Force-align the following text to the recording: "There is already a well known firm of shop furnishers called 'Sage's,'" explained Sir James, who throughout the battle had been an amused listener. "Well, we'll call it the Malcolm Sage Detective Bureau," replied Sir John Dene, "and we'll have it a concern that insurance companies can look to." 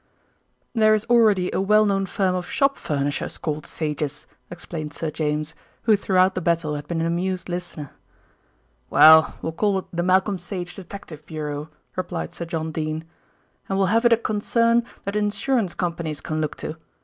"There 0.73 0.95
is 0.95 1.05
already 1.11 1.51
a 1.53 1.61
well 1.61 1.85
known 1.85 2.07
firm 2.07 2.33
of 2.33 2.49
shop 2.49 2.75
furnishers 2.75 3.37
called 3.37 3.67
'Sage's,'" 3.67 4.25
explained 4.49 4.95
Sir 4.95 5.11
James, 5.11 5.53
who 5.83 5.95
throughout 5.95 6.33
the 6.33 6.41
battle 6.41 6.73
had 6.73 6.87
been 6.87 7.01
an 7.01 7.05
amused 7.05 7.47
listener. 7.49 7.91
"Well, 8.89 9.35
we'll 9.43 9.51
call 9.51 9.77
it 9.77 9.85
the 9.93 10.01
Malcolm 10.01 10.39
Sage 10.39 10.73
Detective 10.73 11.23
Bureau," 11.27 11.69
replied 11.95 12.33
Sir 12.33 12.45
John 12.45 12.71
Dene, 12.71 13.03
"and 13.69 13.77
we'll 13.77 13.87
have 13.93 14.03
it 14.03 14.11
a 14.11 14.17
concern 14.17 14.83
that 15.03 15.15
insurance 15.15 15.75
companies 15.75 16.19
can 16.19 16.41
look 16.41 16.55
to." 16.57 16.77